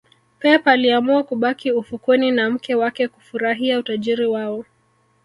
[0.39, 4.65] pep aliamua kubaki ufukweni na mke wake kufurahia utajiri wao